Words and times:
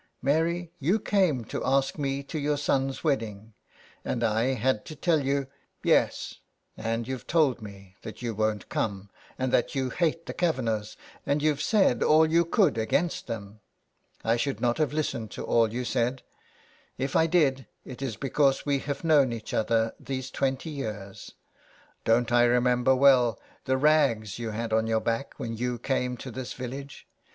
Mary, 0.23 0.71
you 0.79 0.97
came 0.99 1.45
to 1.45 1.63
ask 1.63 1.99
me 1.99 2.23
to 2.23 2.39
your 2.39 2.57
son's 2.57 3.03
wed 3.03 3.19
ding, 3.19 3.53
and 4.03 4.23
I 4.23 4.55
had 4.55 4.83
to 4.85 4.95
tell 4.95 5.23
you 5.23 5.45
"''Yes, 5.83 6.39
and 6.75 7.07
you've 7.07 7.27
told 7.27 7.61
me 7.61 7.97
that 8.01 8.19
you 8.19 8.33
won't 8.33 8.67
come 8.67 9.11
and 9.37 9.51
that 9.53 9.75
you 9.75 9.91
hate 9.91 10.25
the 10.25 10.33
Kavanaghs, 10.33 10.97
and 11.23 11.43
you've 11.43 11.61
said 11.61 12.01
all 12.01 12.25
you 12.27 12.45
could 12.45 12.79
against 12.79 13.27
them. 13.27 13.59
I 14.23 14.37
should 14.37 14.59
not 14.59 14.79
have 14.79 14.91
listened 14.91 15.29
to 15.33 15.45
all 15.45 15.71
you 15.71 15.85
said; 15.85 16.23
if 16.97 17.15
I 17.15 17.27
did, 17.27 17.67
it 17.85 18.01
is 18.01 18.15
because 18.17 18.65
we 18.65 18.79
have 18.79 19.03
known 19.03 19.31
each 19.31 19.53
other 19.53 19.93
these 19.99 20.31
twenty 20.31 20.71
years. 20.71 21.35
Don't 22.05 22.31
I 22.31 22.45
remember 22.45 22.95
well 22.95 23.39
the 23.65 23.77
rags 23.77 24.39
you 24.39 24.49
had 24.49 24.73
on 24.73 24.87
your 24.87 24.99
back 25.01 25.35
when 25.37 25.55
you 25.57 25.77
came 25.77 26.17
to 26.17 26.31
this 26.31 26.53
village. 26.53 27.05